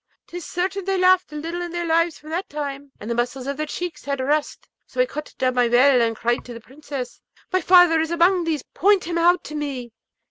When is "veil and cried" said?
5.67-6.43